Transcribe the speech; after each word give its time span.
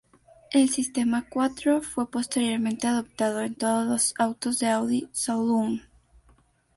El 0.51 0.67
sistema 0.71 1.29
Quattro 1.29 1.83
fue 1.83 2.09
posteriormente 2.09 2.87
adoptado 2.87 3.41
en 3.41 3.53
todos 3.53 3.85
los 3.87 4.13
autos 4.17 4.57
de 4.57 4.67
Audi 4.67 5.07
saloon. 5.11 5.83